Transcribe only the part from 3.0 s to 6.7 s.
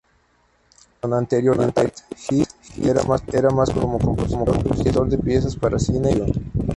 más conocido como compositor de piezas para cine y televisión.